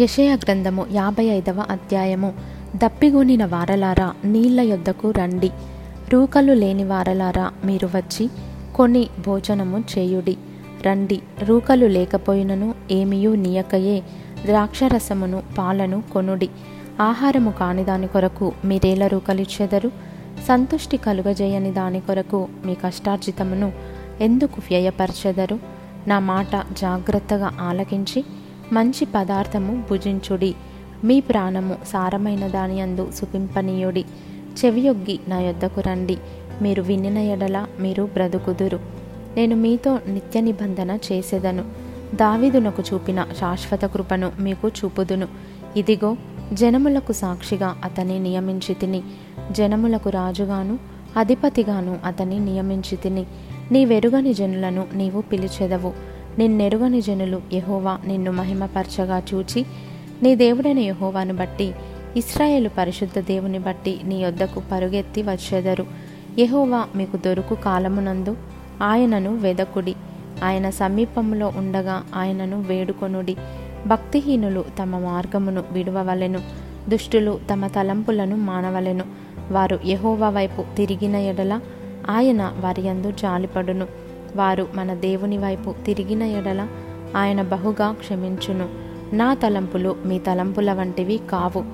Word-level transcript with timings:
యషయ 0.00 0.34
గ్రంథము 0.34 0.86
యాభై 0.92 1.24
ఐదవ 1.24 1.64
అధ్యాయము. 1.70 2.32
దప్పిగొనిన 2.76 3.44
వారలారా 3.44 4.14
నీళ్ళ 4.24 4.60
యొద్దకు 4.60 5.10
రండి. 5.10 5.50
రూకలు 6.12 6.52
లేని 6.52 6.84
వారలారా 6.84 7.52
మీరు 7.64 7.86
వచ్చి 7.86 8.28
కొని 8.74 9.08
భోజనము 9.26 9.84
చేయుడి. 9.98 10.36
రండి. 10.86 11.20
రూకలు 11.42 11.86
లేకపోయినను 11.86 12.74
ఏమియూ 12.90 13.34
నీయకయే. 13.34 14.00
ద్రాక్షరసమును 14.44 15.42
పాలను 15.58 16.02
కొనుడి. 16.12 16.48
ఆహారము 17.00 17.50
కాని 17.50 17.84
దాని 17.84 18.06
కొరకు 18.06 18.52
మీరేల 18.64 19.06
రూకలిచ్చెదరు? 19.06 19.90
సంతుష్టి 20.48 20.96
కలుగజేయని 20.96 21.70
దాని 21.70 22.00
కొరకు 22.00 22.48
మీ 22.64 22.74
కష్టార్జితమును 22.74 23.72
ఎందుకు 24.20 24.62
వ్యయపరచెదరు? 24.70 25.58
నా 26.06 26.18
మాట 26.18 26.56
జాగ్రత్తగా 26.80 27.50
ఆలకించి 27.60 28.24
మంచి 28.72 29.06
పదార్థము 29.14 29.84
భుజించుడి. 29.90 30.54
మీ 31.04 31.20
ప్రాణము 31.20 31.76
సారమైన 31.86 32.46
దాని 32.46 32.80
సుపింపనీయుడి 32.80 33.12
సుఖింపనీయుడి 33.12 34.04
చెవియొగ్గి 34.64 35.20
నా 35.28 35.40
యొద్దకు 35.40 35.80
రండి. 35.80 36.18
మీరు 36.62 36.82
వినిన 36.82 37.18
ఎడల 37.18 37.66
మీరు 37.80 38.02
బ్రతుకుదురు. 38.02 38.80
నేను 39.36 39.56
మీతో 39.56 39.98
నిత్య 40.08 40.40
నిబంధన 40.40 40.98
చేసేదను. 41.12 41.64
దావిదునకు 42.14 42.82
చూపిన 42.94 43.26
శాశ్వత 43.40 43.84
కృపను 43.84 44.32
మీకు 44.40 44.68
చూపుదును. 44.68 45.28
ఇదిగో 45.76 46.16
జనములకు 46.52 47.12
సాక్షిగా 47.12 47.76
అతని 47.84 48.18
నియమించి 48.18 48.74
తిని. 48.74 49.02
జనములకు 49.52 50.10
రాజుగాను 50.10 50.78
అధిపతిగాను 51.16 51.98
అతని 52.04 52.38
నియమించి 52.38 52.96
తిని. 52.96 53.26
నీ 53.72 53.84
వెరుగని 53.84 54.34
జనులను 54.34 54.86
నీవు 54.94 55.20
పిలిచెదవు. 55.20 56.17
నిన్నెరుగని 56.38 57.00
జనులు 57.00 57.42
యహోవా 57.52 57.98
నిన్ను 58.06 58.32
మహిమపరచగా 58.32 59.22
చూచి 59.34 59.66
నీ 60.22 60.34
దేవుడైన 60.34 60.78
యహోవాను 60.78 61.34
బట్టి 61.34 61.72
ఇస్రాయేలు 62.16 62.68
పరిశుద్ధ 62.68 63.18
దేవుని 63.18 63.58
బట్టి 63.58 64.00
నీ 64.04 64.22
యొద్దకు 64.22 64.62
పరుగెత్తి 64.72 65.22
వచ్చేదరు. 65.22 65.86
యహోవా 66.38 66.84
మీకు 66.96 67.16
దొరుకు 67.16 67.54
కాలమునందు 67.54 68.36
ఆయనను 68.82 69.36
వెదకుడి. 69.36 69.94
ఆయన 70.44 70.70
సమీపంలో 70.70 71.52
ఉండగా 71.56 72.02
ఆయనను 72.14 72.60
వేడుకొనుడి. 72.60 73.36
భక్తిహీనులు 73.86 74.64
తమ 74.82 74.98
మార్గమును 74.98 75.64
విడువవలెను. 75.72 76.40
దుష్టులు 76.88 77.40
తమ 77.52 77.66
తలంపులను 77.66 78.36
మానవలెను. 78.36 79.04
వారు 79.50 79.80
యహోవా 79.86 80.28
వైపు 80.28 80.64
తిరిగిన 80.76 81.16
ఎడల 81.16 81.60
ఆయన 82.10 82.52
వారి 82.60 82.82
యందు 82.82 83.10
జాలిపడును. 83.10 84.07
వారు 84.36 84.68
మన 84.74 84.94
దేవుని 84.94 85.38
వైపు 85.38 85.74
తిరిగిన 85.86 86.22
ఎడల 86.22 86.68
ఆయన 87.16 87.42
బహుగా 87.42 87.92
క్షమించును. 87.92 88.68
నా 89.12 89.34
తలంపులు 89.34 89.96
మీ 90.04 90.18
తలంపుల 90.18 90.72
వంటివి 90.72 91.20
కావు. 91.30 91.64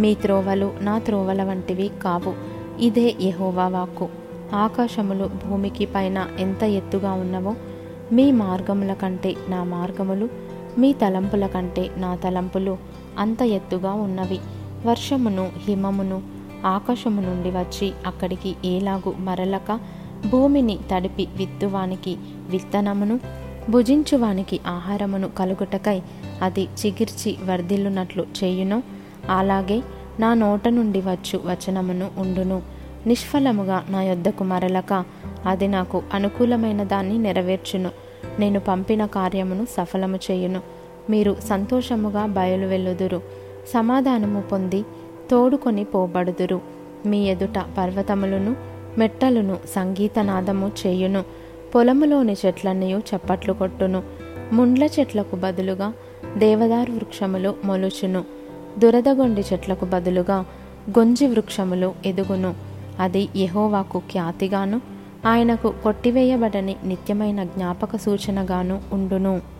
మీ 0.00 0.14
త్రోవలు 0.14 0.72
నా 0.80 0.98
త్రోవల 0.98 1.42
వంటివి 1.42 1.90
కావు. 2.02 2.34
ఇదే 2.80 3.14
యహోవా 3.20 3.68
వాక్కు. 3.68 4.08
ఆకాశములు 4.54 5.30
భూమికి 5.46 5.86
పైన 5.86 6.28
ఎంత 6.38 6.62
ఎత్తుగా 6.62 7.12
ఉన్నవో 7.12 7.54
మీ 8.12 8.32
మార్గముల 8.32 8.92
కంటే 8.92 9.36
నా 9.48 9.64
మార్గములు 9.64 10.28
మీ 10.78 10.92
తలంపుల 10.92 11.46
కంటే 11.46 11.90
నా 11.96 12.14
తలంపులు 12.14 12.78
అంత 13.18 13.42
ఎత్తుగా 13.42 13.92
ఉన్నవి. 13.92 14.38
వర్షమును 14.86 15.48
హిమమును 15.68 16.22
ఆకాశము 16.66 17.20
నుండి 17.20 17.50
వచ్చి 17.50 17.92
అక్కడికి 18.06 18.56
ఏలాగు 18.64 19.14
మరలక 19.18 19.80
భూమిని 20.30 20.78
తడిపి 20.92 21.28
విత్తువానికి 21.36 22.16
విత్తనమును 22.48 23.20
భుజించువానికి 23.70 24.60
ఆహారమును 24.66 25.28
కలుగుటకై 25.28 26.02
అది 26.42 26.68
చిగిర్చి 26.86 27.36
వర్ధిల్లునట్లు 27.44 28.26
చేయును. 28.44 28.82
అలాగే 29.30 29.82
నా 30.20 30.34
నోట 30.34 30.68
నుండి 30.68 31.00
వచ్చు 31.00 31.40
వచనమును 31.46 32.10
ఉండును. 32.18 32.62
నిష్ఫలముగా 33.06 33.86
నా 33.88 34.02
యొద్దకు 34.02 34.44
మరలక 34.44 35.04
అది 35.46 35.68
నాకు 35.68 36.02
అనుకూలమైన 36.12 36.82
దాన్ని 36.82 37.18
నెరవేర్చును. 37.18 37.90
నేను 38.38 38.60
పంపిన 38.60 39.06
కార్యమును 39.06 39.66
సఫలము 39.70 40.16
చేయును. 40.16 40.60
మీరు 41.10 41.36
సంతోషముగా 41.48 42.26
బయలు 42.26 42.66
వెళ్ళుదురు. 42.66 43.22
సమాధానము 43.74 44.40
పొంది 44.40 44.84
తోడుకొని 45.30 45.84
పోబడుదురు. 45.84 46.60
మీ 47.06 47.24
ఎదుట 47.24 47.58
పర్వతములను 47.78 48.73
మెట్టలను 48.98 49.56
సంగీతనాదము 49.74 50.72
చేయును. 50.86 51.24
పొలములోని 51.74 52.36
చెట్లన్నయు 52.46 52.98
చప్పట్లు 52.98 53.52
కొట్టును. 53.52 54.02
ముండ్ల 54.52 54.84
చెట్లకు 54.84 55.36
బదులుగా 55.36 55.92
దేవదారు 56.36 56.92
వృక్షములు 56.92 57.54
మొలుచును. 57.64 58.24
దురదగొండి 58.78 59.40
చెట్లకు 59.40 59.84
బదులుగా 59.84 60.44
గొంజి 60.90 61.26
వృక్షములు 61.26 61.94
ఎదుగును. 62.06 62.54
అది 63.00 63.28
యహోవాకు 63.36 63.98
ఖ్యాతిగాను 63.98 64.80
ఆయనకు 65.26 65.74
కొట్టివేయబడని 65.82 66.76
నిత్యమైన 66.84 67.44
జ్ఞాపక 67.44 67.96
సూచనగాను 67.96 68.82
ఉండును. 68.92 69.53